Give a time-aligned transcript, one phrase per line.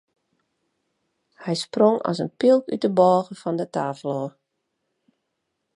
[1.43, 4.31] Hy sprong as in pylk út de bôge fan de tafel ôf.